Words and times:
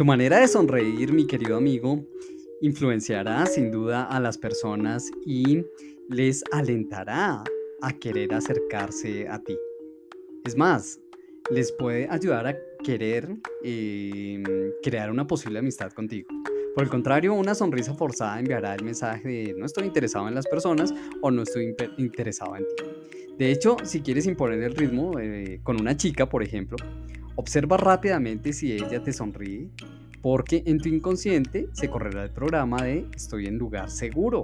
Tu 0.00 0.06
manera 0.06 0.40
de 0.40 0.48
sonreír, 0.48 1.12
mi 1.12 1.26
querido 1.26 1.58
amigo, 1.58 2.02
influenciará 2.62 3.44
sin 3.44 3.70
duda 3.70 4.04
a 4.04 4.18
las 4.18 4.38
personas 4.38 5.10
y 5.26 5.62
les 6.08 6.42
alentará 6.52 7.44
a 7.82 7.92
querer 7.98 8.32
acercarse 8.32 9.28
a 9.28 9.42
ti. 9.42 9.58
Es 10.46 10.56
más, 10.56 10.98
les 11.50 11.70
puede 11.72 12.08
ayudar 12.08 12.46
a 12.46 12.56
querer 12.82 13.28
em, 13.62 14.42
crear 14.82 15.10
una 15.10 15.26
posible 15.26 15.58
amistad 15.58 15.92
contigo. 15.92 16.30
Por 16.74 16.84
el 16.84 16.88
contrario, 16.88 17.34
una 17.34 17.54
sonrisa 17.54 17.92
forzada 17.92 18.40
enviará 18.40 18.74
el 18.74 18.82
mensaje 18.82 19.28
de 19.28 19.54
no 19.58 19.66
estoy 19.66 19.84
interesado 19.84 20.28
en 20.28 20.34
las 20.34 20.46
personas 20.46 20.94
o 21.20 21.30
no 21.30 21.42
estoy 21.42 21.76
interesado 21.98 22.56
en 22.56 22.64
ti. 22.74 22.84
De 23.36 23.52
hecho, 23.52 23.76
si 23.84 24.00
quieres 24.00 24.24
imponer 24.24 24.62
el 24.62 24.74
ritmo 24.74 25.18
eh, 25.20 25.60
con 25.62 25.78
una 25.78 25.94
chica, 25.94 26.26
por 26.26 26.42
ejemplo, 26.42 26.78
observa 27.40 27.78
rápidamente 27.78 28.52
si 28.52 28.72
ella 28.72 29.02
te 29.02 29.12
sonríe, 29.12 29.70
porque 30.20 30.62
en 30.66 30.78
tu 30.78 30.88
inconsciente 30.90 31.68
se 31.72 31.88
correrá 31.88 32.22
el 32.24 32.30
programa 32.30 32.82
de 32.82 33.06
estoy 33.16 33.46
en 33.46 33.56
lugar 33.56 33.90
seguro. 33.90 34.42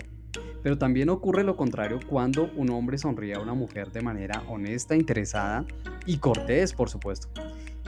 Pero 0.63 0.79
también 0.79 1.11
ocurre 1.11 1.45
lo 1.45 1.57
contrario 1.57 2.01
cuando 2.09 2.51
un 2.57 2.71
hombre 2.71 2.99
sonríe 2.99 3.35
a 3.35 3.41
una 3.41 3.55
mujer 3.55 3.93
de 3.93 4.01
manera 4.01 4.43
honesta, 4.49 4.97
interesada 4.97 5.65
y 6.07 6.17
cortés, 6.19 6.73
por 6.73 6.89
supuesto. 6.89 7.29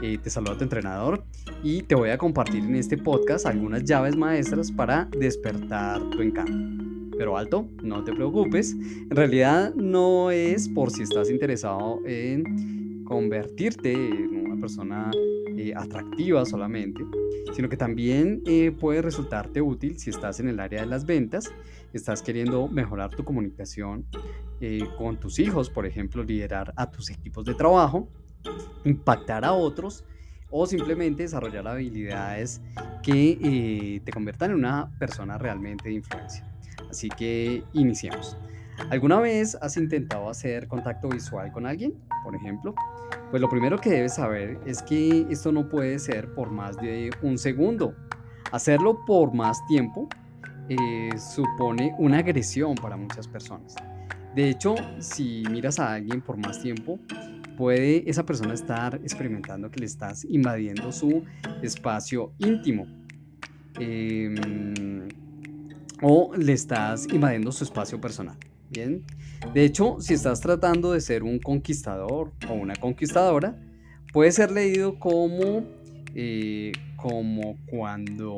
Eh, 0.02 0.18
te 0.22 0.30
saluda 0.30 0.56
tu 0.56 0.64
entrenador 0.64 1.24
y 1.62 1.82
te 1.82 1.94
voy 1.94 2.10
a 2.10 2.18
compartir 2.18 2.62
en 2.62 2.76
este 2.76 2.96
podcast 2.96 3.46
algunas 3.46 3.84
llaves 3.84 4.14
maestras 4.14 4.70
para 4.70 5.08
despertar 5.18 6.00
tu 6.10 6.22
encanto. 6.22 6.84
Pero 7.16 7.36
alto, 7.36 7.66
no 7.82 8.04
te 8.04 8.12
preocupes, 8.12 8.72
en 8.74 9.10
realidad 9.10 9.74
no 9.74 10.30
es 10.30 10.68
por 10.68 10.90
si 10.90 11.02
estás 11.02 11.30
interesado 11.30 12.00
en 12.06 13.04
convertirte 13.08 13.92
en 13.92 14.37
persona 14.58 15.10
eh, 15.56 15.72
atractiva 15.74 16.44
solamente, 16.44 17.04
sino 17.54 17.68
que 17.68 17.76
también 17.76 18.42
eh, 18.46 18.72
puede 18.72 19.02
resultarte 19.02 19.60
útil 19.62 19.98
si 19.98 20.10
estás 20.10 20.40
en 20.40 20.48
el 20.48 20.60
área 20.60 20.80
de 20.80 20.86
las 20.86 21.06
ventas, 21.06 21.52
estás 21.92 22.22
queriendo 22.22 22.68
mejorar 22.68 23.10
tu 23.14 23.24
comunicación 23.24 24.06
con 24.96 25.20
tus 25.20 25.38
hijos, 25.38 25.70
por 25.70 25.86
ejemplo, 25.86 26.24
liderar 26.24 26.72
a 26.76 26.90
tus 26.90 27.10
equipos 27.10 27.44
de 27.44 27.54
trabajo 27.54 28.10
impactar 28.84 29.44
a 29.44 29.52
otros 29.52 30.04
o 30.50 30.66
simplemente 30.66 31.24
desarrollar 31.24 31.68
habilidades 31.68 32.60
que 33.02 33.38
eh, 33.42 34.00
te 34.04 34.12
conviertan 34.12 34.52
en 34.52 34.56
una 34.56 34.90
persona 34.98 35.36
realmente 35.36 35.88
de 35.88 35.96
influencia. 35.96 36.50
Así 36.90 37.08
que 37.08 37.62
iniciemos. 37.74 38.36
¿Alguna 38.90 39.20
vez 39.20 39.56
has 39.60 39.76
intentado 39.76 40.30
hacer 40.30 40.66
contacto 40.66 41.08
visual 41.08 41.52
con 41.52 41.66
alguien, 41.66 41.94
por 42.24 42.34
ejemplo? 42.34 42.74
Pues 43.30 43.42
lo 43.42 43.48
primero 43.48 43.78
que 43.78 43.90
debes 43.90 44.14
saber 44.14 44.58
es 44.64 44.82
que 44.82 45.26
esto 45.28 45.52
no 45.52 45.68
puede 45.68 45.98
ser 45.98 46.32
por 46.34 46.50
más 46.50 46.76
de 46.78 47.10
un 47.22 47.36
segundo. 47.36 47.94
Hacerlo 48.50 49.04
por 49.04 49.34
más 49.34 49.64
tiempo 49.66 50.08
eh, 50.70 51.10
supone 51.18 51.94
una 51.98 52.18
agresión 52.18 52.74
para 52.76 52.96
muchas 52.96 53.28
personas. 53.28 53.74
De 54.34 54.48
hecho, 54.48 54.74
si 55.00 55.42
miras 55.50 55.78
a 55.78 55.92
alguien 55.92 56.22
por 56.22 56.38
más 56.38 56.62
tiempo, 56.62 56.98
puede 57.58 58.08
esa 58.08 58.24
persona 58.24 58.54
estar 58.54 58.94
experimentando 58.96 59.70
que 59.70 59.80
le 59.80 59.86
estás 59.86 60.24
invadiendo 60.24 60.92
su 60.92 61.24
espacio 61.60 62.32
íntimo. 62.38 62.86
Em, 63.78 65.08
o 66.00 66.32
le 66.36 66.52
estás 66.52 67.06
invadiendo 67.12 67.52
su 67.52 67.64
espacio 67.64 68.00
personal. 68.00 68.36
Bien. 68.70 69.04
De 69.54 69.64
hecho, 69.64 69.96
si 70.00 70.14
estás 70.14 70.40
tratando 70.40 70.92
de 70.92 71.00
ser 71.00 71.22
un 71.22 71.38
conquistador 71.38 72.32
o 72.48 72.54
una 72.54 72.74
conquistadora, 72.76 73.58
puede 74.12 74.32
ser 74.32 74.50
leído 74.50 74.98
como, 74.98 75.64
eh, 76.14 76.72
como 76.96 77.56
cuando 77.70 78.36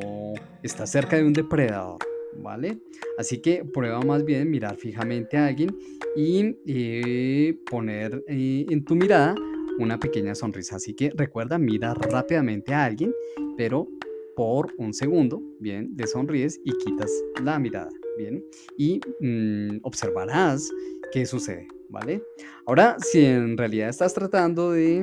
estás 0.62 0.90
cerca 0.90 1.16
de 1.16 1.24
un 1.24 1.32
depredador. 1.32 1.98
¿vale? 2.36 2.78
Así 3.18 3.40
que 3.40 3.64
prueba 3.64 4.00
más 4.00 4.24
bien 4.24 4.50
mirar 4.50 4.76
fijamente 4.76 5.36
a 5.36 5.46
alguien 5.46 5.76
y 6.16 6.56
eh, 6.66 7.58
poner 7.70 8.22
eh, 8.28 8.66
en 8.68 8.84
tu 8.84 8.94
mirada 8.94 9.34
una 9.78 9.98
pequeña 9.98 10.34
sonrisa. 10.34 10.76
Así 10.76 10.94
que 10.94 11.10
recuerda, 11.14 11.58
mira 11.58 11.94
rápidamente 11.94 12.74
a 12.74 12.84
alguien, 12.84 13.12
pero 13.56 13.88
por 14.36 14.72
un 14.78 14.94
segundo, 14.94 15.42
bien, 15.58 15.92
le 15.96 16.06
sonríes 16.06 16.60
y 16.64 16.72
quitas 16.72 17.10
la 17.42 17.58
mirada, 17.58 17.90
bien, 18.20 18.44
y 18.76 19.00
mm, 19.20 19.80
observarás 19.82 20.70
qué 21.12 21.26
sucede, 21.26 21.66
¿vale? 21.88 22.22
Ahora, 22.66 22.96
si 22.98 23.24
en 23.24 23.56
realidad 23.56 23.88
estás 23.88 24.14
tratando 24.14 24.72
de 24.72 25.00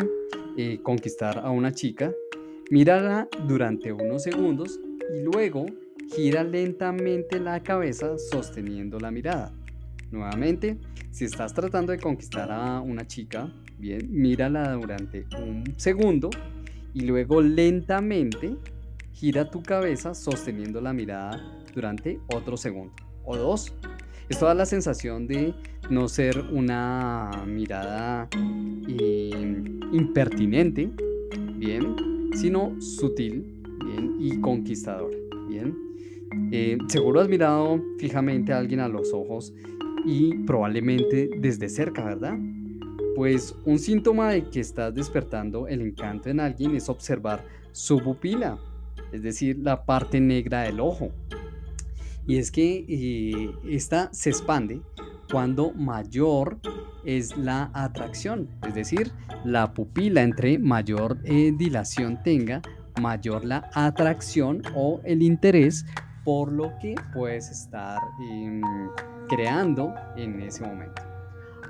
eh, 0.58 0.80
conquistar 0.84 1.40
a 1.40 1.50
una 1.50 1.72
chica, 1.72 2.14
mírala 2.70 3.28
durante 3.48 3.92
unos 3.92 4.24
segundos 4.24 4.80
y 5.16 5.22
luego 5.22 5.66
gira 6.16 6.44
lentamente 6.44 7.40
la 7.40 7.62
cabeza 7.62 8.18
sosteniendo 8.18 9.00
la 9.00 9.12
mirada. 9.12 9.54
Nuevamente, 10.12 10.78
si 11.12 11.26
estás 11.26 11.54
tratando 11.54 11.92
de 11.92 12.00
conquistar 12.00 12.50
a 12.52 12.80
una 12.80 13.06
chica, 13.06 13.52
bien, 13.78 14.08
mírala 14.10 14.74
durante 14.74 15.26
un 15.38 15.64
segundo 15.78 16.30
y 16.94 17.02
luego 17.02 17.42
lentamente 17.42 18.56
gira 19.12 19.50
tu 19.50 19.62
cabeza 19.62 20.14
sosteniendo 20.14 20.80
la 20.80 20.94
mirada 20.94 21.42
durante 21.74 22.20
otro 22.34 22.56
segundo 22.56 23.07
o 23.28 23.38
dos. 23.38 23.76
Esto 24.30 24.48
da 24.48 24.56
la 24.56 24.66
sensación 24.66 25.28
de 25.28 25.54
no 25.92 26.08
ser 26.08 26.38
una 26.52 27.44
mirada 27.46 28.28
eh, 28.34 29.54
impertinente, 29.94 30.90
bien, 31.60 31.96
sino 32.34 32.76
sutil, 32.82 33.58
y 34.20 34.40
conquistadora, 34.42 35.18
bien. 35.48 35.76
Eh, 36.52 36.78
seguro 36.88 37.22
has 37.22 37.30
mirado 37.30 37.82
fijamente 38.00 38.54
a 38.54 38.58
alguien 38.58 38.80
a 38.80 38.88
los 38.88 39.14
ojos 39.14 39.54
y 40.06 40.36
probablemente 40.40 41.30
desde 41.40 41.70
cerca, 41.70 42.04
¿verdad? 42.04 42.38
Pues 43.16 43.56
un 43.66 43.80
síntoma 43.80 44.32
de 44.32 44.50
que 44.50 44.60
estás 44.60 44.94
despertando 44.94 45.68
el 45.68 45.82
encanto 45.82 46.30
en 46.30 46.40
alguien 46.40 46.76
es 46.76 46.90
observar 46.90 47.44
su 47.72 48.00
pupila, 48.00 48.58
es 49.12 49.24
decir, 49.24 49.58
la 49.60 49.86
parte 49.86 50.20
negra 50.20 50.64
del 50.64 50.80
ojo. 50.80 51.12
Y 52.28 52.38
es 52.38 52.52
que 52.52 52.86
eh, 52.88 53.56
esta 53.70 54.10
se 54.12 54.30
expande 54.30 54.82
cuando 55.32 55.72
mayor 55.72 56.60
es 57.06 57.38
la 57.38 57.72
atracción, 57.74 58.50
es 58.68 58.76
decir, 58.76 59.14
la 59.46 59.74
pupila 59.74 60.22
entre 60.22 60.60
mayor 60.60 61.18
eh, 61.24 61.54
dilación 61.58 62.22
tenga, 62.22 62.62
mayor 63.02 63.46
la 63.46 63.70
atracción 63.74 64.62
o 64.76 65.00
el 65.06 65.22
interés 65.22 65.86
por 66.26 66.52
lo 66.52 66.74
que 66.82 66.96
puedes 67.14 67.50
estar 67.50 68.02
em, 68.30 68.62
creando 69.30 69.94
en 70.18 70.42
ese 70.42 70.66
momento. 70.66 71.02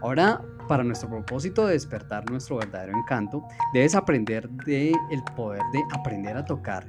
Ahora, 0.01 0.41
para 0.68 0.84
nuestro 0.84 1.09
propósito 1.09 1.68
de 1.68 1.74
despertar 1.74 2.29
nuestro 2.29 2.57
verdadero 2.57 2.97
encanto, 2.97 3.44
debes 3.74 3.94
aprender 3.94 4.50
de 4.50 4.91
el 5.12 5.24
poder 5.35 5.62
de 5.72 5.84
aprender 5.94 6.35
a 6.35 6.45
tocar 6.45 6.88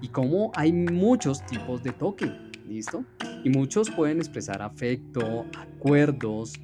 y 0.00 0.08
cómo 0.08 0.52
hay 0.54 0.72
muchos 0.72 1.44
tipos 1.46 1.82
de 1.82 1.92
toque, 1.92 2.32
¿listo? 2.68 3.04
Y 3.44 3.50
muchos 3.50 3.90
pueden 3.90 4.18
expresar 4.18 4.62
afecto, 4.62 5.46
acuerdos, 5.56 6.54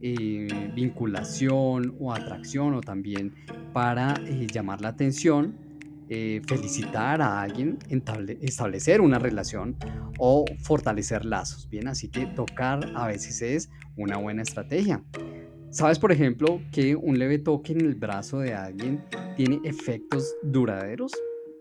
eh, 0.00 0.70
vinculación 0.74 1.96
o 1.98 2.12
atracción 2.12 2.74
o 2.74 2.80
también 2.80 3.34
para 3.72 4.14
eh, 4.26 4.46
llamar 4.46 4.80
la 4.80 4.88
atención 4.88 5.64
eh, 6.10 6.42
felicitar 6.46 7.22
a 7.22 7.40
alguien, 7.40 7.78
establecer 8.42 9.00
una 9.00 9.18
relación 9.18 9.74
o 10.18 10.44
fortalecer 10.60 11.24
lazos. 11.24 11.66
Bien, 11.70 11.88
así 11.88 12.08
que 12.08 12.26
tocar 12.26 12.92
a 12.94 13.06
veces 13.06 13.40
es 13.40 13.70
una 13.96 14.18
buena 14.18 14.42
estrategia. 14.42 15.02
¿Sabes, 15.70 15.98
por 15.98 16.12
ejemplo, 16.12 16.60
que 16.72 16.94
un 16.94 17.18
leve 17.18 17.38
toque 17.38 17.72
en 17.72 17.80
el 17.80 17.94
brazo 17.94 18.38
de 18.40 18.52
alguien 18.52 19.02
tiene 19.34 19.60
efectos 19.64 20.36
duraderos? 20.42 21.12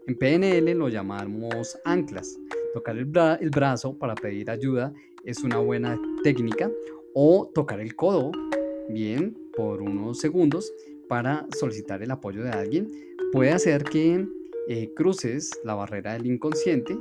En 0.08 0.18
PNL 0.18 0.78
lo 0.78 0.90
llamamos 0.90 1.78
anclas. 1.86 2.38
Tocar 2.74 2.98
el, 2.98 3.12
el 3.40 3.50
brazo 3.50 3.98
para 3.98 4.16
pedir 4.16 4.50
ayuda 4.50 4.94
es 5.24 5.44
una 5.44 5.60
buena 5.60 6.00
técnica 6.24 6.72
o 7.14 7.50
tocar 7.54 7.80
el 7.80 7.96
codo, 7.96 8.32
bien, 8.90 9.38
por 9.56 9.82
unos 9.82 10.20
segundos 10.20 10.72
para 11.08 11.48
solicitar 11.56 12.02
el 12.02 12.12
apoyo 12.12 12.44
de 12.44 12.50
alguien 12.50 12.88
puede 13.32 13.52
hacer 13.52 13.84
que 13.84 14.28
eh, 14.68 14.94
cruces 14.96 15.52
la 15.64 15.74
barrera 15.74 16.14
del 16.14 16.28
inconsciente, 16.28 16.98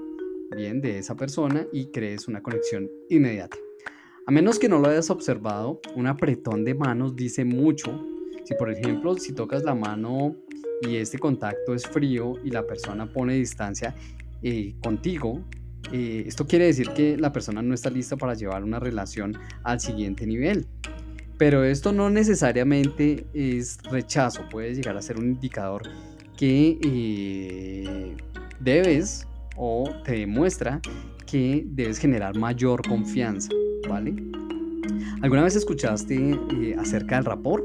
bien, 0.56 0.80
de 0.80 0.98
esa 0.98 1.14
persona 1.14 1.66
y 1.72 1.86
crees 1.86 2.26
una 2.26 2.42
conexión 2.42 2.90
inmediata. 3.08 3.56
A 4.26 4.30
menos 4.30 4.58
que 4.58 4.68
no 4.68 4.78
lo 4.78 4.88
hayas 4.88 5.10
observado, 5.10 5.80
un 5.94 6.06
apretón 6.06 6.64
de 6.64 6.74
manos 6.74 7.14
dice 7.16 7.44
mucho. 7.44 8.06
Si 8.44 8.54
por 8.54 8.70
ejemplo, 8.70 9.14
si 9.16 9.34
tocas 9.34 9.62
la 9.62 9.74
mano 9.74 10.36
y 10.80 10.96
este 10.96 11.18
contacto 11.18 11.74
es 11.74 11.86
frío 11.86 12.34
y 12.42 12.50
la 12.50 12.66
persona 12.66 13.12
pone 13.12 13.34
distancia 13.34 13.94
eh, 14.42 14.74
contigo, 14.82 15.42
eh, 15.90 16.24
esto 16.26 16.46
quiere 16.46 16.66
decir 16.66 16.90
que 16.90 17.16
la 17.16 17.32
persona 17.32 17.62
no 17.62 17.74
está 17.74 17.90
lista 17.90 18.16
para 18.16 18.34
llevar 18.34 18.62
una 18.62 18.78
relación 18.78 19.36
al 19.64 19.80
siguiente 19.80 20.26
nivel. 20.26 20.66
Pero 21.38 21.64
esto 21.64 21.92
no 21.92 22.08
necesariamente 22.10 23.26
es 23.34 23.78
rechazo, 23.90 24.48
puede 24.48 24.74
llegar 24.74 24.96
a 24.96 25.02
ser 25.02 25.18
un 25.18 25.26
indicador 25.26 25.82
que 26.36 26.78
eh, 26.84 28.16
debes 28.60 29.26
o 29.56 29.90
te 30.04 30.12
demuestra 30.12 30.80
que 31.26 31.64
debes 31.66 31.98
generar 31.98 32.36
mayor 32.36 32.86
confianza, 32.86 33.50
¿vale? 33.88 34.14
¿Alguna 35.22 35.42
vez 35.42 35.56
escuchaste 35.56 36.14
eh, 36.14 36.76
acerca 36.78 37.16
del 37.16 37.24
rapor 37.24 37.64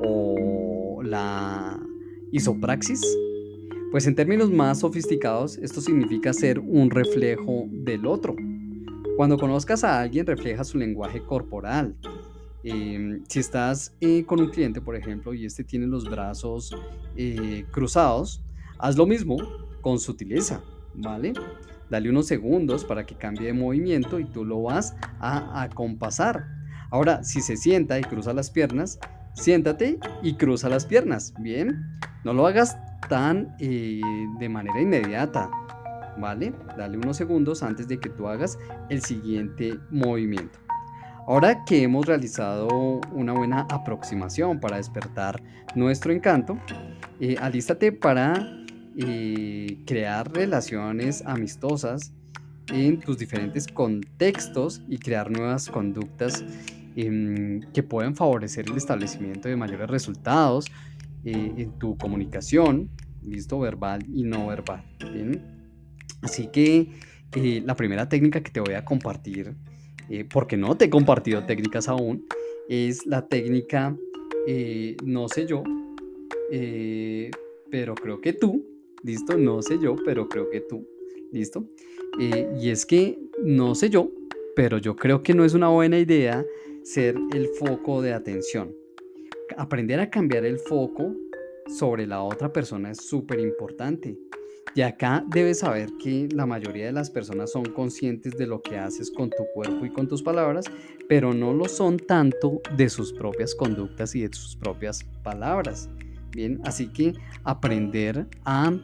o 0.00 1.02
la 1.02 1.78
isopraxis? 2.32 3.02
Pues 3.90 4.06
en 4.06 4.14
términos 4.14 4.50
más 4.50 4.80
sofisticados, 4.80 5.58
esto 5.58 5.80
significa 5.80 6.32
ser 6.32 6.58
un 6.58 6.90
reflejo 6.90 7.66
del 7.70 8.04
otro. 8.04 8.34
Cuando 9.16 9.38
conozcas 9.38 9.84
a 9.84 10.00
alguien, 10.00 10.26
refleja 10.26 10.64
su 10.64 10.76
lenguaje 10.76 11.22
corporal. 11.22 11.96
Em, 12.64 13.22
si 13.28 13.38
estás 13.38 13.94
eh, 14.00 14.24
con 14.24 14.40
un 14.40 14.50
cliente, 14.50 14.80
por 14.80 14.96
ejemplo, 14.96 15.32
y 15.32 15.46
este 15.46 15.62
tiene 15.62 15.86
los 15.86 16.10
brazos 16.10 16.76
eh, 17.16 17.64
cruzados, 17.70 18.42
haz 18.78 18.96
lo 18.96 19.06
mismo 19.06 19.36
con 19.80 20.00
sutileza, 20.00 20.62
¿vale? 20.94 21.32
Dale 21.88 22.10
unos 22.10 22.26
segundos 22.26 22.84
para 22.84 23.06
que 23.06 23.14
cambie 23.14 23.46
de 23.46 23.52
movimiento 23.52 24.18
y 24.18 24.24
tú 24.24 24.44
lo 24.44 24.62
vas 24.62 24.96
a 25.20 25.62
acompasar. 25.62 26.44
Ahora, 26.90 27.22
si 27.22 27.40
se 27.40 27.56
sienta 27.56 28.00
y 28.00 28.02
cruza 28.02 28.34
las 28.34 28.50
piernas, 28.50 28.98
siéntate 29.34 30.00
y 30.22 30.34
cruza 30.34 30.68
las 30.68 30.86
piernas. 30.86 31.32
Bien, 31.38 31.84
no 32.24 32.32
lo 32.32 32.48
hagas 32.48 32.76
tan 33.08 33.54
eh, 33.58 34.00
de 34.38 34.48
manera 34.48 34.80
inmediata. 34.80 35.50
¿Vale? 36.18 36.54
Dale 36.78 36.96
unos 36.96 37.18
segundos 37.18 37.62
antes 37.62 37.88
de 37.88 38.00
que 38.00 38.08
tú 38.08 38.26
hagas 38.26 38.58
el 38.88 39.02
siguiente 39.02 39.78
movimiento. 39.90 40.58
Ahora 41.26 41.64
que 41.64 41.82
hemos 41.82 42.06
realizado 42.06 42.68
una 43.12 43.32
buena 43.32 43.66
aproximación 43.68 44.60
para 44.60 44.76
despertar 44.76 45.42
nuestro 45.74 46.12
encanto, 46.12 46.56
eh, 47.20 47.36
alístate 47.40 47.90
para 47.90 48.34
eh, 48.96 49.76
crear 49.84 50.32
relaciones 50.32 51.22
amistosas 51.26 52.12
en 52.68 53.00
tus 53.00 53.18
diferentes 53.18 53.66
contextos 53.66 54.82
y 54.88 54.98
crear 54.98 55.30
nuevas 55.30 55.68
conductas 55.68 56.44
em, 56.94 57.60
que 57.72 57.82
pueden 57.82 58.14
favorecer 58.14 58.66
el 58.70 58.76
establecimiento 58.76 59.48
de 59.48 59.56
mayores 59.56 59.90
resultados 59.90 60.66
eh, 61.26 61.52
en 61.58 61.78
tu 61.78 61.98
comunicación, 61.98 62.88
listo, 63.22 63.58
verbal 63.58 64.02
y 64.08 64.22
no 64.22 64.46
verbal. 64.46 64.82
¿bien? 65.12 65.42
Así 66.22 66.48
que 66.48 66.88
eh, 67.34 67.62
la 67.64 67.74
primera 67.74 68.08
técnica 68.08 68.40
que 68.40 68.50
te 68.50 68.60
voy 68.60 68.74
a 68.74 68.84
compartir, 68.84 69.54
porque 70.32 70.56
no 70.56 70.76
te 70.76 70.84
he 70.84 70.90
compartido 70.90 71.44
técnicas 71.44 71.88
aún, 71.88 72.24
es 72.68 73.04
la 73.06 73.26
técnica 73.26 73.96
no 75.04 75.28
sé 75.28 75.46
yo, 75.46 75.64
pero 77.70 77.94
creo 77.94 78.20
que 78.20 78.32
tú, 78.32 78.64
¿listo? 79.02 79.36
No 79.36 79.62
sé 79.62 79.78
yo, 79.80 79.96
pero 80.04 80.28
creo 80.28 80.48
que 80.50 80.60
tú, 80.60 80.86
¿listo? 81.32 81.64
Eh, 82.18 82.48
y 82.60 82.70
es 82.70 82.86
que 82.86 83.18
no 83.42 83.74
sé 83.74 83.90
yo, 83.90 84.10
pero 84.54 84.78
yo 84.78 84.96
creo 84.96 85.22
que 85.22 85.34
no 85.34 85.44
es 85.44 85.54
una 85.54 85.68
buena 85.68 85.98
idea 85.98 86.44
ser 86.82 87.16
el 87.34 87.48
foco 87.48 88.00
de 88.02 88.12
atención. 88.12 88.74
Aprender 89.58 89.98
a 90.00 90.10
cambiar 90.10 90.44
el 90.44 90.58
foco 90.58 91.14
sobre 91.66 92.06
la 92.06 92.22
otra 92.22 92.52
persona 92.52 92.90
es 92.90 93.08
súper 93.08 93.40
importante. 93.40 94.18
Y 94.74 94.82
acá 94.82 95.24
debes 95.28 95.60
saber 95.60 95.88
que 95.98 96.28
la 96.30 96.44
mayoría 96.44 96.84
de 96.84 96.92
las 96.92 97.08
personas 97.08 97.52
son 97.52 97.64
conscientes 97.64 98.36
de 98.36 98.46
lo 98.46 98.60
que 98.60 98.76
haces 98.76 99.10
con 99.10 99.30
tu 99.30 99.44
cuerpo 99.54 99.86
y 99.86 99.90
con 99.90 100.08
tus 100.08 100.22
palabras, 100.22 100.66
pero 101.08 101.32
no 101.32 101.54
lo 101.54 101.66
son 101.68 101.96
tanto 101.96 102.60
de 102.76 102.90
sus 102.90 103.14
propias 103.14 103.54
conductas 103.54 104.14
y 104.14 104.28
de 104.28 104.36
sus 104.36 104.56
propias 104.56 105.04
palabras. 105.22 105.88
Bien, 106.32 106.60
así 106.64 106.88
que 106.88 107.14
aprender 107.42 108.26
a, 108.44 108.74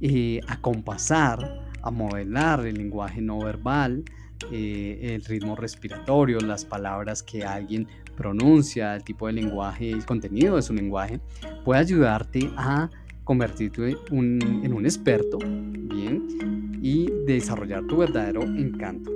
eh, 0.00 0.40
a 0.48 0.62
compasar, 0.62 1.60
a 1.82 1.90
modelar 1.90 2.66
el 2.66 2.76
lenguaje 2.76 3.20
no 3.20 3.38
verbal, 3.38 4.02
eh, 4.50 5.14
el 5.14 5.24
ritmo 5.24 5.54
respiratorio, 5.56 6.40
las 6.40 6.64
palabras 6.64 7.22
que 7.22 7.44
alguien 7.44 7.86
pronuncia, 8.16 8.94
el 8.94 9.04
tipo 9.04 9.26
de 9.26 9.34
lenguaje, 9.34 9.90
el 9.90 10.04
contenido 10.04 10.56
de 10.56 10.62
su 10.62 10.74
lenguaje, 10.74 11.20
puede 11.64 11.80
ayudarte 11.80 12.50
a 12.56 12.90
convertirte 13.24 13.96
en 14.10 14.72
un 14.72 14.84
experto, 14.84 15.38
bien, 15.38 16.78
y 16.82 17.10
desarrollar 17.26 17.86
tu 17.86 17.98
verdadero 17.98 18.42
encanto. 18.42 19.10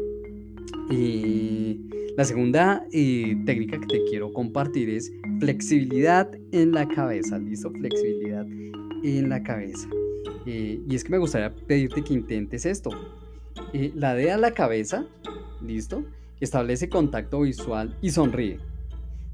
Eh, 0.91 1.79
la 2.17 2.25
segunda 2.25 2.87
eh, 2.93 3.37
técnica 3.45 3.79
que 3.79 3.87
te 3.87 4.05
quiero 4.05 4.33
compartir 4.33 4.89
es 4.89 5.13
flexibilidad 5.39 6.31
en 6.53 6.73
la 6.73 6.89
cabeza, 6.89 7.39
¿listo? 7.39 7.71
Flexibilidad 7.71 8.47
en 9.03 9.29
la 9.29 9.43
cabeza. 9.43 9.87
Eh, 10.47 10.81
y 10.89 10.95
es 10.95 11.05
que 11.05 11.11
me 11.11 11.19
gustaría 11.19 11.55
pedirte 11.55 12.03
que 12.03 12.15
intentes 12.15 12.65
esto. 12.65 12.91
Eh, 13.75 13.93
la 13.95 14.15
D 14.15 14.31
a 14.31 14.39
la 14.39 14.53
cabeza, 14.53 15.05
¿listo? 15.61 16.05
Establece 16.41 16.89
contacto 16.89 17.41
visual 17.41 17.95
y 18.01 18.11
sonríe. 18.11 18.61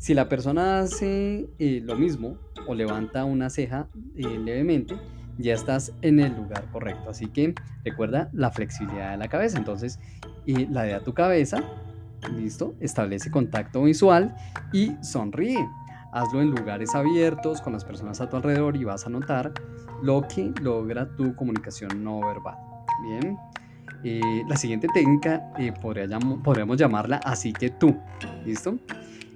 Si 0.03 0.15
la 0.15 0.29
persona 0.29 0.81
hace 0.81 1.49
lo 1.61 1.95
mismo 1.95 2.37
o 2.67 2.75
levanta 2.75 3.25
una 3.25 3.51
ceja 3.51 3.87
levemente, 4.17 4.97
ya 5.39 5.55
estás 5.55 5.93
en 6.03 6.19
el 6.19 6.35
lugar 6.35 6.69
correcto. 6.73 7.11
Así 7.11 7.29
que 7.29 7.55
recuerda 7.85 8.29
la 8.33 8.51
flexibilidad 8.51 9.13
de 9.13 9.19
la 9.19 9.29
cabeza. 9.29 9.59
Entonces, 9.59 10.01
la 10.45 10.83
D 10.83 10.95
a 10.95 11.05
tu 11.05 11.15
cabeza, 11.15 11.63
¿Listo? 12.37 12.75
Establece 12.81 13.31
contacto 13.31 13.85
visual 13.85 14.35
y 14.73 14.91
sonríe. 15.03 15.65
Hazlo 16.13 16.43
en 16.43 16.51
lugares 16.51 16.97
abiertos 16.97 17.61
con 17.61 17.73
las 17.73 17.85
personas 17.85 18.21
a 18.21 18.29
tu 18.29 18.35
alrededor 18.35 18.75
y 18.75 18.83
vas 18.83 19.07
a 19.07 19.09
notar 19.09 19.53
lo 20.03 20.23
que 20.23 20.53
logra 20.61 21.15
tu 21.15 21.37
comunicación 21.37 22.03
no 22.03 22.19
verbal. 22.27 22.57
Bien. 23.05 23.39
Eh, 24.03 24.43
la 24.49 24.57
siguiente 24.57 24.89
técnica 24.93 25.53
eh, 25.61 25.73
podríamos 25.81 26.77
llamarla 26.77 27.19
así 27.19 27.53
que 27.53 27.71
tú. 27.71 27.97
¿Listo? 28.45 28.81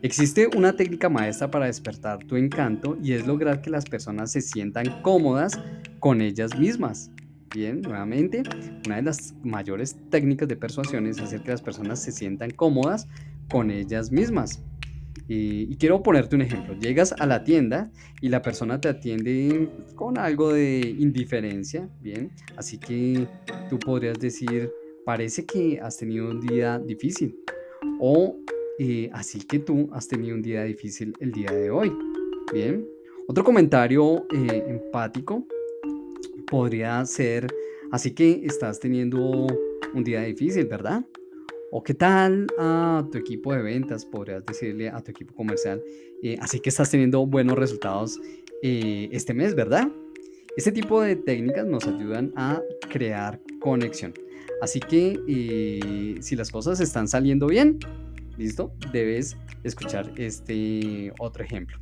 Existe 0.03 0.49
una 0.55 0.75
técnica 0.75 1.09
maestra 1.09 1.51
para 1.51 1.67
despertar 1.67 2.19
tu 2.25 2.37
encanto 2.37 2.99
y 3.03 3.13
es 3.13 3.27
lograr 3.27 3.63
que 3.63 3.71
las 3.71 3.87
personas 3.87 4.31
se 4.31 4.43
sientan 4.43 5.01
cómodas 5.03 5.59
con 6.01 6.21
ellas 6.21 6.59
mismas. 6.59 7.11
Bien, 7.55 7.81
nuevamente, 7.81 8.43
una 8.85 8.97
de 8.97 9.03
las 9.03 9.35
mayores 9.43 9.97
técnicas 10.11 10.49
de 10.49 10.57
persuasión 10.57 11.07
es 11.07 11.19
hacer 11.19 11.43
que 11.43 11.53
las 11.53 11.63
personas 11.63 12.03
se 12.03 12.13
sientan 12.13 12.51
cómodas 12.51 13.09
con 13.49 13.71
ellas 13.71 14.13
mismas. 14.13 14.63
Y, 15.29 15.75
quiero 15.77 16.03
ponerte 16.03 16.37
un 16.37 16.43
ejemplo. 16.43 16.75
Llegas 16.79 17.15
a 17.19 17.25
la 17.25 17.43
tienda 17.43 17.91
y 18.21 18.29
la 18.29 18.43
persona 18.43 18.79
te 18.81 18.89
atiende 18.89 19.71
con 19.95 20.19
algo 20.19 20.53
de 20.53 20.95
indiferencia, 20.99 21.89
¿bien? 22.03 22.31
Así 22.57 22.79
que 22.79 23.27
tú 23.71 23.79
podrías 23.79 24.21
decir, 24.21 24.71
parece 25.07 25.47
que 25.47 25.81
has 25.81 25.97
tenido 25.97 26.31
un 26.31 26.41
día 26.41 26.79
difícil. 26.79 27.35
O 27.99 28.37
eh, 28.79 29.09
así 29.13 29.39
que 29.41 29.59
tú 29.59 29.89
has 29.93 30.07
tenido 30.07 30.35
un 30.35 30.43
día 30.43 30.65
difícil 30.65 31.15
el 31.21 31.33
día 31.33 31.51
de 31.51 31.71
hoy, 31.71 31.91
¿bien? 32.53 32.87
Otro 33.27 33.43
comentario 33.43 34.27
eh, 34.35 34.65
empático 34.69 35.47
podría 36.47 37.05
ser, 37.07 37.47
así 37.91 38.13
que 38.13 38.43
estás 38.45 38.79
teniendo 38.79 39.47
un 39.95 40.05
día 40.05 40.21
difícil, 40.23 40.67
¿verdad? 40.67 41.05
¿O 41.71 41.83
qué 41.83 41.95
tal 41.95 42.47
a 42.59 43.07
tu 43.11 43.17
equipo 43.17 43.55
de 43.55 43.63
ventas? 43.63 44.05
Podrías 44.05 44.45
decirle 44.45 44.91
a 44.91 45.01
tu 45.01 45.11
equipo 45.11 45.35
comercial, 45.35 45.83
eh, 46.23 46.37
así 46.41 46.61
que 46.61 46.69
estás 46.69 46.91
teniendo 46.91 47.27
buenos 47.27 47.59
resultados 47.59 48.21
este 48.63 49.33
mes, 49.33 49.55
¿verdad? 49.55 49.89
Este 50.57 50.73
tipo 50.73 51.01
de 51.01 51.15
técnicas 51.15 51.67
nos 51.67 51.87
ayudan 51.87 52.33
a 52.37 52.61
crear 52.91 53.41
conexión. 53.61 54.13
Así 54.61 54.81
que 54.81 56.19
si 56.21 56.35
las 56.35 56.51
cosas 56.51 56.81
están 56.81 57.07
saliendo 57.07 57.47
bien, 57.47 57.79
¿listo? 58.37 58.73
Debes 58.93 59.37
escuchar 59.65 60.13
este 60.17 61.13
otro 61.19 61.45
ejemplo. 61.45 61.79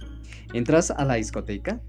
Entras 0.52 0.90
a 0.90 1.04
la 1.04 1.14
discoteca, 1.14 1.80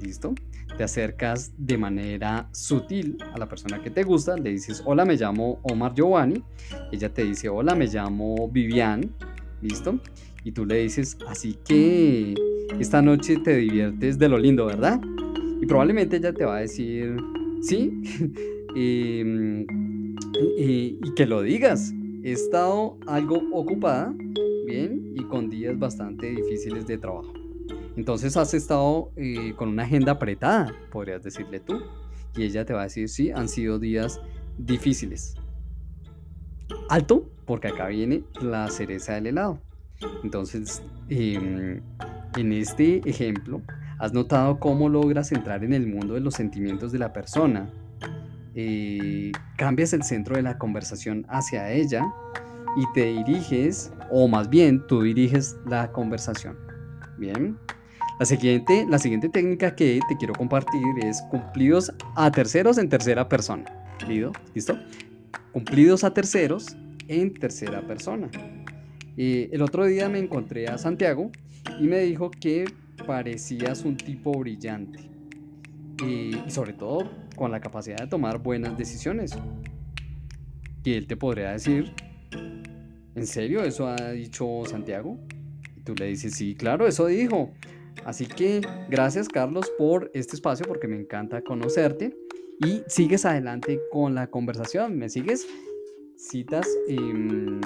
¿listo? 0.00 0.34
te 0.76 0.84
acercas 0.84 1.52
de 1.56 1.78
manera 1.78 2.48
sutil 2.52 3.18
a 3.32 3.38
la 3.38 3.48
persona 3.48 3.80
que 3.80 3.90
te 3.90 4.02
gusta, 4.02 4.36
le 4.36 4.50
dices, 4.50 4.82
hola, 4.84 5.04
me 5.04 5.16
llamo 5.16 5.60
Omar 5.62 5.94
Giovanni, 5.94 6.42
ella 6.90 7.12
te 7.12 7.24
dice, 7.24 7.48
hola, 7.48 7.74
me 7.74 7.86
llamo 7.86 8.48
Vivian, 8.48 9.14
¿listo? 9.62 10.00
Y 10.42 10.52
tú 10.52 10.66
le 10.66 10.78
dices, 10.78 11.16
así 11.28 11.58
que 11.66 12.34
esta 12.78 13.00
noche 13.02 13.38
te 13.38 13.56
diviertes 13.56 14.18
de 14.18 14.28
lo 14.28 14.38
lindo, 14.38 14.66
¿verdad? 14.66 15.00
Y 15.60 15.66
probablemente 15.66 16.16
ella 16.16 16.32
te 16.32 16.44
va 16.44 16.56
a 16.56 16.60
decir, 16.60 17.16
sí, 17.62 18.02
em, 18.76 19.64
y, 20.58 20.98
y 21.02 21.14
que 21.14 21.26
lo 21.26 21.42
digas, 21.42 21.94
he 22.24 22.32
estado 22.32 22.96
algo 23.06 23.42
ocupada, 23.52 24.14
bien, 24.66 25.12
y 25.14 25.22
con 25.24 25.50
días 25.50 25.78
bastante 25.78 26.30
difíciles 26.30 26.86
de 26.86 26.96
trabajo. 26.96 27.32
Entonces 27.96 28.36
has 28.38 28.54
estado 28.54 29.12
eh, 29.16 29.52
con 29.56 29.68
una 29.68 29.84
agenda 29.84 30.12
apretada, 30.12 30.74
podrías 30.90 31.22
decirle 31.22 31.60
tú. 31.60 31.82
Y 32.34 32.44
ella 32.44 32.64
te 32.64 32.72
va 32.72 32.80
a 32.80 32.84
decir, 32.84 33.10
sí, 33.10 33.30
han 33.30 33.48
sido 33.48 33.78
días 33.78 34.20
difíciles. 34.58 35.36
Alto, 36.88 37.30
porque 37.44 37.68
acá 37.68 37.88
viene 37.88 38.24
la 38.40 38.68
cereza 38.70 39.14
del 39.14 39.28
helado. 39.28 39.60
Entonces, 40.22 40.82
em, 41.10 41.82
en 42.36 42.52
este 42.52 43.08
ejemplo, 43.08 43.60
has 43.98 44.14
notado 44.14 44.58
cómo 44.58 44.88
logras 44.88 45.30
entrar 45.30 45.62
en 45.62 45.74
el 45.74 45.86
mundo 45.86 46.14
de 46.14 46.20
los 46.20 46.34
sentimientos 46.34 46.90
de 46.90 46.98
la 46.98 47.12
persona. 47.12 47.70
Cambias 49.56 49.92
el 49.92 50.02
centro 50.02 50.36
de 50.36 50.42
la 50.42 50.58
conversación 50.58 51.26
hacia 51.28 51.72
ella 51.72 52.04
y 52.76 52.92
te 52.92 53.06
diriges, 53.06 53.92
o 54.10 54.28
más 54.28 54.48
bien 54.48 54.84
tú 54.86 55.02
diriges 55.02 55.56
la 55.66 55.90
conversación. 55.92 56.56
Bien. 57.18 57.56
La 58.20 58.26
siguiente, 58.26 58.86
la 58.88 58.98
siguiente 58.98 59.28
técnica 59.28 59.74
que 59.74 60.00
te 60.08 60.16
quiero 60.16 60.34
compartir 60.34 60.82
es 61.02 61.20
cumplidos 61.30 61.92
a 62.14 62.30
terceros 62.30 62.78
en 62.78 62.88
tercera 62.88 63.28
persona. 63.28 63.64
¿Listo? 64.54 64.78
Cumplidos 65.52 66.04
a 66.04 66.14
terceros 66.14 66.76
en 67.08 67.34
tercera 67.34 67.82
persona. 67.86 68.30
Eh, 69.16 69.48
el 69.52 69.62
otro 69.62 69.84
día 69.84 70.08
me 70.08 70.18
encontré 70.18 70.68
a 70.68 70.78
Santiago 70.78 71.30
y 71.80 71.84
me 71.84 72.00
dijo 72.00 72.30
que 72.30 72.66
parecías 73.06 73.84
un 73.84 73.96
tipo 73.96 74.32
brillante. 74.32 75.13
Y 76.02 76.50
sobre 76.50 76.72
todo 76.72 77.10
con 77.36 77.50
la 77.50 77.60
capacidad 77.60 77.98
de 77.98 78.06
tomar 78.06 78.38
buenas 78.38 78.76
decisiones. 78.76 79.36
Y 80.82 80.94
él 80.94 81.06
te 81.06 81.16
podría 81.16 81.52
decir, 81.52 81.92
¿en 83.14 83.26
serio 83.26 83.62
eso 83.62 83.86
ha 83.86 84.10
dicho 84.12 84.62
Santiago? 84.66 85.18
Y 85.76 85.80
tú 85.80 85.94
le 85.94 86.06
dices, 86.06 86.34
sí, 86.34 86.54
claro, 86.54 86.86
eso 86.86 87.06
dijo. 87.06 87.52
Así 88.04 88.26
que 88.26 88.60
gracias 88.90 89.28
Carlos 89.28 89.72
por 89.78 90.10
este 90.14 90.36
espacio 90.36 90.66
porque 90.66 90.88
me 90.88 90.96
encanta 90.96 91.42
conocerte 91.42 92.14
y 92.64 92.82
sigues 92.86 93.24
adelante 93.24 93.80
con 93.90 94.14
la 94.14 94.26
conversación. 94.30 94.98
¿Me 94.98 95.08
sigues? 95.08 95.46
Citas 96.16 96.68
em, 96.88 97.60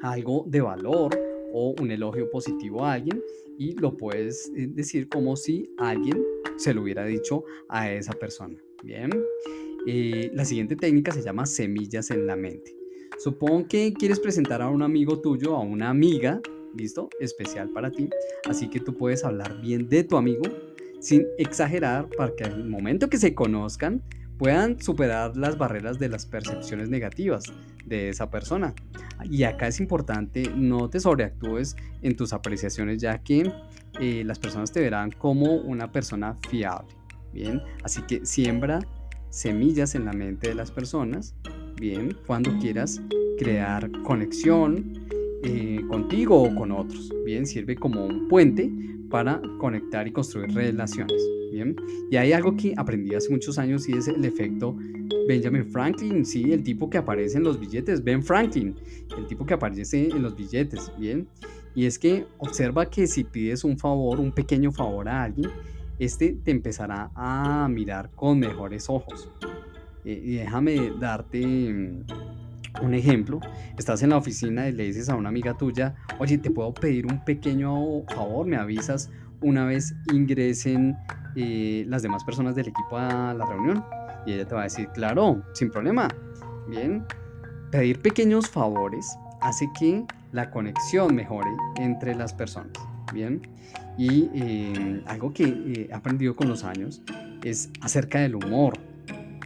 algo 0.00 0.44
de 0.48 0.60
valor 0.60 1.18
o 1.52 1.74
un 1.80 1.90
elogio 1.90 2.30
positivo 2.30 2.84
a 2.84 2.94
alguien 2.94 3.22
y 3.58 3.72
lo 3.74 3.96
puedes 3.96 4.50
eh, 4.56 4.68
decir 4.68 5.08
como 5.08 5.36
si 5.36 5.70
alguien 5.78 6.24
se 6.62 6.72
lo 6.72 6.82
hubiera 6.82 7.04
dicho 7.04 7.44
a 7.68 7.90
esa 7.90 8.12
persona. 8.12 8.56
Bien. 8.84 9.10
Eh, 9.86 10.30
la 10.34 10.44
siguiente 10.44 10.76
técnica 10.76 11.10
se 11.10 11.22
llama 11.22 11.44
semillas 11.44 12.10
en 12.10 12.26
la 12.26 12.36
mente. 12.36 12.76
Supongo 13.18 13.66
que 13.68 13.92
quieres 13.92 14.20
presentar 14.20 14.62
a 14.62 14.68
un 14.68 14.82
amigo 14.82 15.20
tuyo, 15.20 15.56
a 15.56 15.60
una 15.60 15.90
amiga, 15.90 16.40
¿listo? 16.76 17.08
Especial 17.20 17.70
para 17.70 17.90
ti. 17.90 18.08
Así 18.48 18.68
que 18.68 18.80
tú 18.80 18.94
puedes 18.94 19.24
hablar 19.24 19.60
bien 19.60 19.88
de 19.88 20.04
tu 20.04 20.16
amigo 20.16 20.42
sin 21.00 21.26
exagerar 21.36 22.08
para 22.16 22.34
que 22.34 22.44
al 22.44 22.64
momento 22.68 23.10
que 23.10 23.18
se 23.18 23.34
conozcan 23.34 24.02
puedan 24.42 24.82
superar 24.82 25.36
las 25.36 25.56
barreras 25.56 26.00
de 26.00 26.08
las 26.08 26.26
percepciones 26.26 26.88
negativas 26.88 27.44
de 27.86 28.08
esa 28.08 28.28
persona. 28.28 28.74
Y 29.30 29.44
acá 29.44 29.68
es 29.68 29.78
importante, 29.78 30.50
no 30.56 30.90
te 30.90 30.98
sobreactúes 30.98 31.76
en 32.02 32.16
tus 32.16 32.32
apreciaciones 32.32 33.00
ya 33.00 33.18
que 33.18 33.52
eh, 34.00 34.24
las 34.26 34.40
personas 34.40 34.72
te 34.72 34.80
verán 34.80 35.12
como 35.12 35.54
una 35.58 35.92
persona 35.92 36.36
fiable. 36.50 36.92
Bien, 37.32 37.62
así 37.84 38.02
que 38.02 38.26
siembra 38.26 38.80
semillas 39.30 39.94
en 39.94 40.06
la 40.06 40.12
mente 40.12 40.48
de 40.48 40.56
las 40.56 40.72
personas. 40.72 41.36
Bien, 41.76 42.18
cuando 42.26 42.50
quieras 42.58 43.00
crear 43.38 43.92
conexión 44.02 45.06
eh, 45.44 45.82
contigo 45.88 46.42
o 46.42 46.52
con 46.52 46.72
otros. 46.72 47.12
Bien, 47.24 47.46
sirve 47.46 47.76
como 47.76 48.06
un 48.06 48.26
puente 48.26 48.68
para 49.08 49.40
conectar 49.60 50.08
y 50.08 50.12
construir 50.12 50.52
relaciones. 50.52 51.22
Bien, 51.52 51.76
y 52.10 52.16
hay 52.16 52.32
algo 52.32 52.56
que 52.56 52.72
aprendí 52.78 53.14
hace 53.14 53.30
muchos 53.30 53.58
años 53.58 53.86
y 53.86 53.92
es 53.92 54.08
el 54.08 54.24
efecto 54.24 54.74
Benjamin 55.28 55.66
Franklin, 55.66 56.24
sí, 56.24 56.50
el 56.50 56.62
tipo 56.62 56.88
que 56.88 56.96
aparece 56.96 57.36
en 57.36 57.44
los 57.44 57.60
billetes, 57.60 58.02
Ben 58.02 58.22
Franklin, 58.22 58.74
el 59.18 59.26
tipo 59.26 59.44
que 59.44 59.52
aparece 59.52 60.08
en 60.08 60.22
los 60.22 60.34
billetes, 60.34 60.90
bien. 60.98 61.28
Y 61.74 61.84
es 61.84 61.98
que 61.98 62.26
observa 62.38 62.88
que 62.88 63.06
si 63.06 63.24
pides 63.24 63.64
un 63.64 63.78
favor, 63.78 64.18
un 64.18 64.32
pequeño 64.32 64.72
favor 64.72 65.10
a 65.10 65.24
alguien, 65.24 65.50
este 65.98 66.32
te 66.32 66.50
empezará 66.50 67.10
a 67.14 67.68
mirar 67.68 68.10
con 68.14 68.38
mejores 68.38 68.88
ojos. 68.88 69.30
Eh, 70.04 70.20
y 70.24 70.30
déjame 70.36 70.92
darte 70.98 71.46
mm, 71.46 72.04
un 72.82 72.94
ejemplo. 72.94 73.40
Estás 73.78 74.02
en 74.02 74.10
la 74.10 74.16
oficina 74.16 74.68
y 74.68 74.72
le 74.72 74.84
dices 74.84 75.10
a 75.10 75.16
una 75.16 75.28
amiga 75.28 75.56
tuya, 75.56 75.96
oye, 76.18 76.38
te 76.38 76.50
puedo 76.50 76.72
pedir 76.72 77.06
un 77.06 77.22
pequeño 77.24 78.04
favor, 78.06 78.46
me 78.46 78.56
avisas 78.56 79.10
una 79.42 79.64
vez 79.64 79.94
ingresen 80.12 80.96
eh, 81.36 81.84
las 81.88 82.02
demás 82.02 82.24
personas 82.24 82.54
del 82.54 82.68
equipo 82.68 82.96
a 82.96 83.34
la 83.34 83.46
reunión. 83.46 83.84
Y 84.26 84.32
ella 84.32 84.46
te 84.46 84.54
va 84.54 84.60
a 84.62 84.64
decir, 84.64 84.88
claro, 84.94 85.42
sin 85.52 85.70
problema. 85.70 86.08
Bien, 86.68 87.04
pedir 87.70 88.00
pequeños 88.00 88.48
favores 88.48 89.06
hace 89.40 89.68
que 89.78 90.04
la 90.32 90.50
conexión 90.50 91.14
mejore 91.14 91.50
entre 91.76 92.14
las 92.14 92.32
personas. 92.32 92.72
Bien, 93.12 93.42
y 93.98 94.30
eh, 94.32 95.02
algo 95.06 95.32
que 95.32 95.44
eh, 95.44 95.88
he 95.90 95.94
aprendido 95.94 96.34
con 96.34 96.48
los 96.48 96.64
años 96.64 97.02
es 97.42 97.70
acerca 97.80 98.20
del 98.20 98.36
humor. 98.36 98.78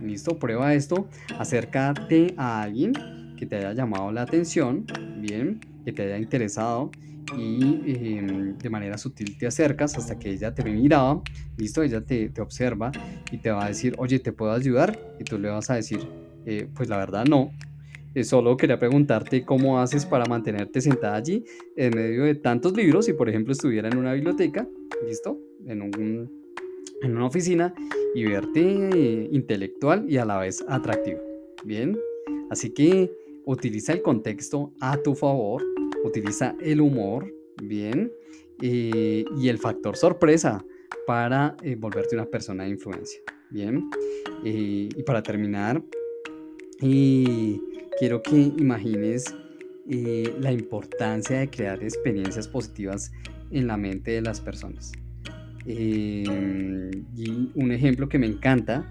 ¿Listo? 0.01 0.39
Prueba 0.39 0.75
esto. 0.75 1.09
Acércate 1.39 2.35
a 2.37 2.63
alguien 2.63 2.93
que 3.37 3.47
te 3.47 3.57
haya 3.57 3.73
llamado 3.73 4.13
la 4.13 4.23
atención, 4.23 4.85
bien, 5.19 5.61
que 5.85 5.93
te 5.93 6.03
haya 6.03 6.19
interesado 6.19 6.91
y 7.37 8.19
em, 8.19 8.57
de 8.59 8.71
manera 8.71 8.99
sutil 8.99 9.37
te 9.39 9.47
acercas 9.47 9.97
hasta 9.97 10.19
que 10.19 10.31
ella 10.31 10.55
te 10.55 10.63
miraba, 10.65 11.23
listo, 11.57 11.83
ella 11.83 12.01
te, 12.01 12.29
te, 12.29 12.41
observa 12.41 12.93
y 13.33 13.39
te 13.39 13.51
va 13.51 13.65
a 13.65 13.69
decir, 13.69 13.95
oye, 13.99 14.19
¿te 14.19 14.33
puedo 14.33 14.53
ayudar? 14.53 14.99
Y 15.19 15.25
tú 15.25 15.39
le 15.39 15.49
vas 15.49 15.71
a 15.71 15.75
decir, 15.75 16.01
eh, 16.45 16.69
pues 16.75 16.89
la 16.89 16.97
verdad 16.97 17.25
no, 17.25 17.51
eh, 18.17 18.25
solo 18.25 18.57
quería 18.57 18.79
preguntarte 18.79 19.45
cómo 19.45 19.79
haces 19.79 20.07
para 20.07 20.25
mantenerte 20.25 20.81
sentada 20.81 21.17
allí 21.17 21.45
en 21.77 21.95
medio 21.95 22.25
de 22.25 22.35
tantos 22.35 22.75
libros, 22.75 23.05
si 23.05 23.13
por 23.13 23.29
ejemplo 23.29 23.53
estuviera 23.53 23.89
en 23.89 23.99
una 23.99 24.15
biblioteca, 24.15 24.67
¿listo? 25.07 25.39
En, 25.67 25.83
un, 25.83 26.31
en 27.03 27.15
una 27.15 27.27
oficina 27.27 27.75
y 28.15 28.25
verte 28.25 28.89
eh, 28.95 29.29
intelectual 29.33 30.07
y 30.09 30.17
a 30.17 30.25
la 30.25 30.39
vez 30.39 30.65
atractivo. 30.67 31.21
Bien, 31.63 31.99
así 32.49 32.73
que 32.73 33.13
utiliza 33.45 33.93
el 33.93 34.01
contexto 34.01 34.73
a 34.81 34.97
tu 34.97 35.15
favor, 35.15 35.63
utiliza 36.07 36.55
el 36.61 36.81
humor, 36.81 37.33
bien, 37.63 38.13
eh, 38.63 39.25
y 39.39 39.49
el 39.49 39.59
factor 39.59 39.97
sorpresa 39.97 40.65
para 41.07 41.57
volverte 41.79 42.17
una 42.17 42.27
persona 42.27 42.65
de 42.65 42.71
influencia. 42.71 43.21
Bien, 43.51 43.89
y 44.43 44.89
para 45.05 45.23
terminar, 45.23 45.81
quiero 46.81 48.23
que 48.23 48.53
imagines 48.59 49.35
eh, 49.89 50.35
la 50.41 50.51
importancia 50.51 51.39
de 51.39 51.49
crear 51.49 51.81
experiencias 51.81 52.49
positivas 52.49 53.13
en 53.53 53.69
la 53.69 53.77
mente 53.77 54.11
de 54.13 54.21
las 54.21 54.41
personas. 54.41 54.91
Em, 55.65 56.91
y 57.17 57.51
un 57.55 57.71
ejemplo 57.71 58.09
que 58.09 58.19
me 58.19 58.27
encanta 58.27 58.89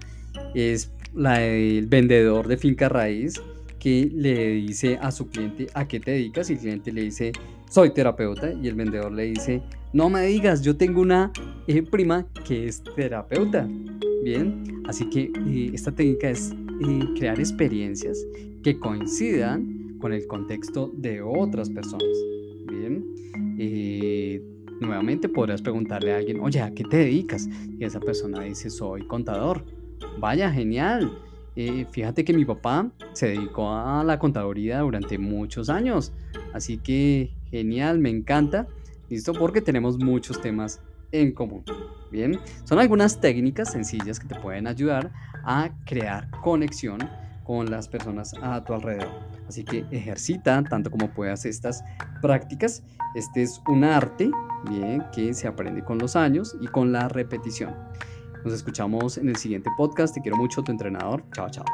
es 0.54 0.90
la 1.14 1.38
del 1.38 1.86
vendedor 1.86 2.48
de 2.48 2.56
finca 2.56 2.88
raíz 2.88 3.34
que 3.78 4.10
le 4.12 4.52
dice 4.54 4.98
a 5.00 5.10
su 5.10 5.28
cliente 5.28 5.66
a 5.74 5.86
qué 5.86 6.00
te 6.00 6.12
dedicas 6.12 6.50
y 6.50 6.54
el 6.54 6.58
cliente 6.58 6.92
le 6.92 7.02
dice 7.02 7.32
soy 7.68 7.90
terapeuta 7.92 8.52
y 8.52 8.68
el 8.68 8.74
vendedor 8.74 9.12
le 9.12 9.24
dice 9.24 9.62
no 9.92 10.08
me 10.08 10.22
digas 10.26 10.62
yo 10.62 10.76
tengo 10.76 11.00
una 11.00 11.32
eh, 11.66 11.82
prima 11.82 12.26
que 12.46 12.66
es 12.66 12.82
terapeuta 12.94 13.68
bien 14.24 14.82
así 14.86 15.08
que 15.10 15.30
eh, 15.46 15.70
esta 15.74 15.92
técnica 15.92 16.30
es 16.30 16.54
crear 17.16 17.38
experiencias 17.38 18.18
que 18.62 18.78
coincidan 18.78 19.76
con 19.98 20.12
el 20.12 20.26
contexto 20.26 20.92
de 20.94 21.22
otras 21.22 21.70
personas. 21.70 22.08
Bien, 22.66 23.04
nuevamente 24.80 25.28
podrás 25.28 25.62
preguntarle 25.62 26.12
a 26.12 26.16
alguien, 26.18 26.40
oye, 26.40 26.60
¿a 26.60 26.72
qué 26.72 26.84
te 26.84 26.98
dedicas? 26.98 27.48
Y 27.78 27.84
esa 27.84 28.00
persona 28.00 28.42
dice, 28.42 28.70
soy 28.70 29.06
contador. 29.06 29.64
Vaya, 30.18 30.50
genial. 30.50 31.10
Eh, 31.56 31.86
fíjate 31.90 32.24
que 32.24 32.34
mi 32.34 32.44
papá 32.44 32.90
se 33.12 33.28
dedicó 33.28 33.70
a 33.72 34.04
la 34.04 34.18
contaduría 34.18 34.80
durante 34.80 35.18
muchos 35.18 35.70
años. 35.70 36.12
Así 36.52 36.78
que 36.78 37.32
genial, 37.50 37.98
me 37.98 38.10
encanta. 38.10 38.68
¿Listo? 39.08 39.32
Porque 39.32 39.60
tenemos 39.60 39.98
muchos 39.98 40.40
temas 40.40 40.80
en 41.12 41.32
común. 41.32 41.64
Bien, 42.10 42.38
son 42.64 42.78
algunas 42.78 43.20
técnicas 43.20 43.72
sencillas 43.72 44.20
que 44.20 44.26
te 44.26 44.34
pueden 44.34 44.66
ayudar 44.66 45.12
a 45.44 45.70
crear 45.84 46.30
conexión 46.42 46.98
con 47.44 47.70
las 47.70 47.88
personas 47.88 48.34
a 48.42 48.62
tu 48.64 48.74
alrededor. 48.74 49.08
Así 49.48 49.64
que 49.64 49.84
ejercita 49.92 50.62
tanto 50.64 50.90
como 50.90 51.08
puedas 51.14 51.46
estas 51.46 51.84
prácticas. 52.20 52.82
Este 53.14 53.42
es 53.42 53.62
un 53.68 53.84
arte, 53.84 54.30
bien, 54.68 55.04
que 55.12 55.32
se 55.32 55.46
aprende 55.46 55.84
con 55.84 55.98
los 55.98 56.16
años 56.16 56.56
y 56.60 56.66
con 56.66 56.92
la 56.92 57.08
repetición. 57.08 57.74
Nos 58.46 58.54
escuchamos 58.54 59.18
en 59.18 59.28
el 59.28 59.34
siguiente 59.34 59.70
podcast. 59.76 60.14
Te 60.14 60.20
quiero 60.20 60.36
mucho, 60.36 60.62
tu 60.62 60.70
entrenador. 60.70 61.24
Chao, 61.32 61.50
chao. 61.50 61.64